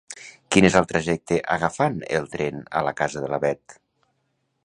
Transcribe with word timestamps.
Quin 0.53 0.67
és 0.69 0.77
el 0.79 0.87
trajecte 0.91 1.37
agafant 1.57 2.01
el 2.21 2.27
tren 2.37 2.65
a 2.79 2.83
la 2.87 2.95
casa 3.03 3.23
de 3.27 3.33
la 3.35 3.43
Beth? 3.47 3.79